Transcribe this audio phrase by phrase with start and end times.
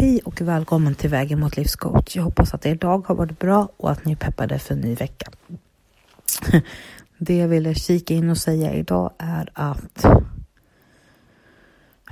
[0.00, 2.16] Hej och välkommen till Vägen mot livscoach.
[2.16, 4.80] Jag hoppas att er dag har varit bra och att ni är peppade för en
[4.80, 5.30] ny vecka.
[7.18, 10.04] Det jag ville kika in och säga idag är att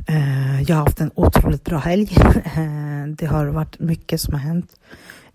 [0.07, 2.17] eh, jag har haft en otroligt bra helg.
[2.57, 4.81] Eh, det har varit mycket som har hänt.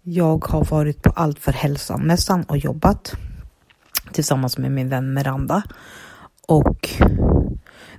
[0.02, 3.16] Jag har varit på Allt för hälsan-mässan och jobbat
[4.12, 5.64] tillsammans med min vän Miranda.
[6.48, 6.90] Och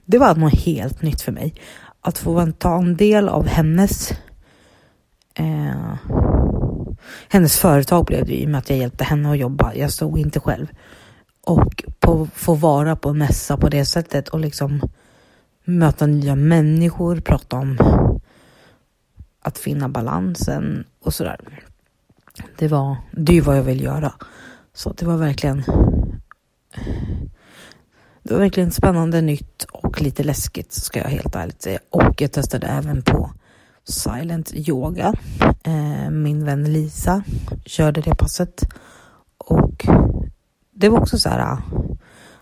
[0.04, 1.54] det var något helt nytt för mig.
[2.00, 4.12] Att få ta en del av hennes
[5.34, 5.94] eh,
[7.28, 9.74] hennes företag blev det i och med att jag hjälpte henne att jobba.
[9.74, 10.66] Jag stod inte själv.
[11.46, 14.80] Och på, få vara på en mässa på det sättet och liksom
[15.64, 17.78] möta nya människor, prata om
[19.42, 21.40] att finna balansen och sådär.
[22.58, 24.12] Det var, det är vad jag vill göra.
[24.74, 25.64] Så det var verkligen
[28.22, 31.78] det var verkligen spännande, nytt och lite läskigt ska jag helt ärligt säga.
[31.90, 33.30] Och jag testade även på
[33.84, 35.14] silent yoga.
[35.64, 37.24] Eh, min vän Lisa
[37.66, 38.64] körde det passet
[39.38, 39.86] och
[40.74, 41.38] det var också så här.
[41.38, 41.58] Ah,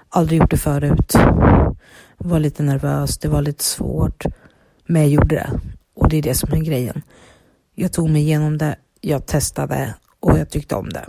[0.08, 1.14] aldrig gjort det förut.
[2.18, 3.18] Var lite nervös.
[3.18, 4.24] Det var lite svårt,
[4.86, 5.50] men jag gjorde det
[5.94, 7.02] och det är det som är grejen.
[7.74, 8.76] Jag tog mig igenom det.
[9.00, 11.04] Jag testade och jag tyckte om det.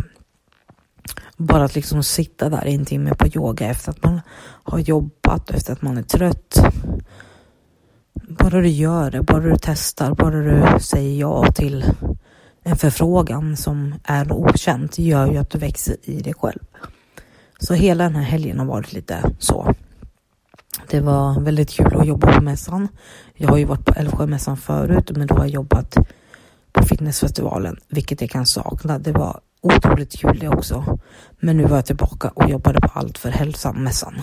[1.37, 4.21] Bara att liksom sitta där en timme på yoga efter att man
[4.63, 6.59] har jobbat, och efter att man är trött.
[8.41, 11.85] Bara du gör det, bara du testar, bara du säger ja till
[12.63, 16.59] en förfrågan som är okänt gör ju att du växer i dig själv.
[17.59, 19.73] Så hela den här helgen har varit lite så.
[20.89, 22.87] Det var väldigt kul att jobba på mässan.
[23.33, 25.95] Jag har ju varit på Älvsjömässan förut, men då har jag jobbat
[26.71, 28.99] på fitnessfestivalen, vilket jag kan sakna.
[28.99, 30.99] Det var otroligt kul det också.
[31.39, 34.21] Men nu var jag tillbaka och jobbade på Allt för hälsan-mässan.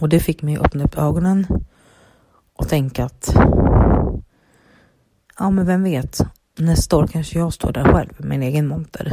[0.00, 1.46] Och det fick mig att öppna upp ögonen
[2.56, 3.36] och tänka att
[5.38, 6.20] ja, men vem vet,
[6.58, 9.12] nästa år kanske jag står där själv med min egen monter.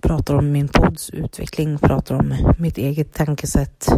[0.00, 3.88] Pratar om min podds utveckling, pratar om mitt eget tankesätt.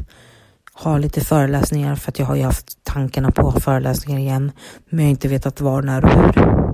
[0.73, 4.53] Har lite föreläsningar för att jag har ju haft tankarna på föreläsningar igen,
[4.89, 6.65] men jag har inte vetat var, när och hur.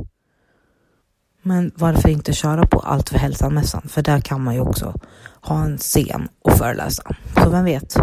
[1.42, 3.82] Men varför inte köra på Allt för hälsan-mässan?
[3.88, 4.94] För där kan man ju också
[5.40, 7.16] ha en scen och föreläsa.
[7.34, 7.96] Så vem vet?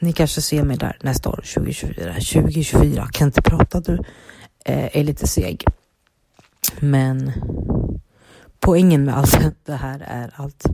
[0.00, 2.12] Ni kanske ser mig där nästa år, 2024.
[2.12, 3.98] 2024, kan inte prata du,
[4.64, 5.64] eh, är lite seg.
[6.80, 7.32] Men
[8.60, 10.66] poängen med allt det här är att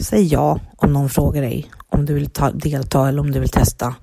[0.00, 3.48] säg ja om någon frågar dig om du vill ta, delta eller om du vill
[3.48, 3.94] testa.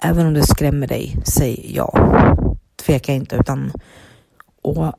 [0.00, 1.92] Även om det skrämmer dig, säg ja.
[2.76, 3.72] Tveka inte utan
[4.62, 4.92] och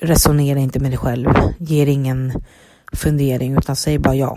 [0.00, 1.28] resonera inte med dig själv.
[1.58, 2.32] Ge ingen
[2.92, 4.36] fundering utan säg bara ja.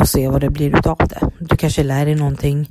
[0.00, 1.30] Och se vad det blir utav det.
[1.38, 2.70] Du kanske lär dig någonting.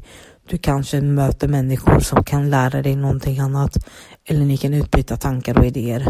[0.50, 3.78] Du kanske möter människor som kan lära dig någonting annat.
[4.26, 6.06] Eller ni kan utbyta tankar och idéer.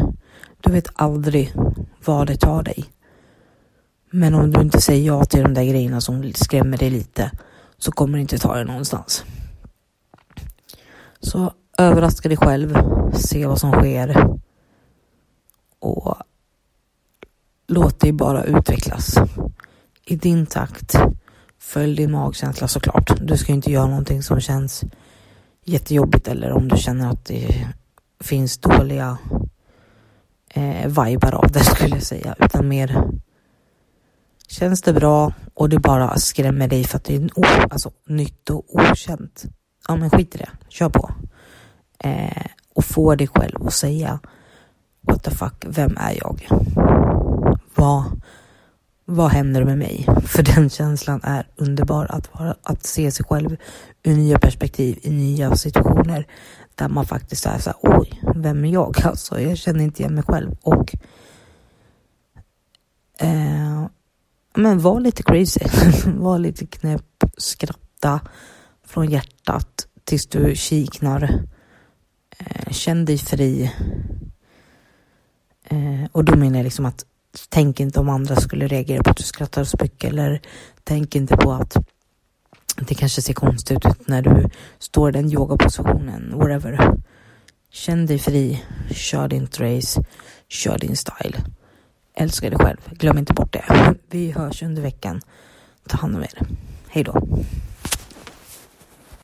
[0.59, 1.53] Du vet aldrig
[2.05, 2.85] vad det tar dig.
[4.11, 7.31] Men om du inte säger ja till de där grejerna som skrämmer dig lite
[7.77, 9.25] så kommer det inte ta dig någonstans.
[11.19, 12.77] Så överraska dig själv,
[13.13, 14.37] se vad som sker
[15.79, 16.15] och
[17.67, 19.17] låt dig bara utvecklas
[20.11, 20.95] i din takt.
[21.59, 23.11] Följ din magkänsla såklart.
[23.21, 24.83] Du ska inte göra någonting som känns
[25.65, 27.67] jättejobbigt eller om du känner att det
[28.19, 29.17] finns dåliga
[30.53, 33.03] eh, vibar av det skulle jag säga, utan mer
[34.47, 38.49] känns det bra och det bara skrämmer dig för att det är oh, alltså, nytt
[38.49, 39.45] och okänt.
[39.87, 40.49] Ja, men skit i det.
[40.69, 41.11] Kör på.
[42.03, 42.45] Eh,
[42.75, 44.19] och få dig själv att säga
[45.01, 46.47] what the fuck, vem är jag?
[47.75, 48.18] Vad,
[49.11, 50.07] vad händer med mig?
[50.25, 53.57] För den känslan är underbar att, vara, att se sig själv
[54.03, 56.27] ur nya perspektiv, i nya situationer
[56.75, 58.95] där man faktiskt är så här, oj, vem är jag?
[59.05, 60.95] Alltså, jag känner inte igen mig själv och
[63.17, 63.85] eh,
[64.55, 65.59] men var lite crazy,
[66.05, 68.19] var lite knäpp, skratta
[68.85, 71.43] från hjärtat tills du kiknar.
[72.37, 73.71] Eh, känn dig fri.
[75.63, 77.05] Eh, och då menar jag liksom att
[77.49, 80.41] tänk inte om andra skulle reagera på att du skrattar så mycket eller
[80.83, 81.77] tänk inte på att
[82.75, 84.49] det kanske ser konstigt ut när du
[84.79, 86.93] står i den yogapositionen, whatever.
[87.71, 90.03] Känn dig fri, kör din race,
[90.47, 91.37] kör din style.
[92.13, 93.95] Älska dig själv, glöm inte bort det.
[94.09, 95.21] Vi hörs under veckan.
[95.87, 96.39] Ta hand om er.
[96.87, 97.27] Hej då.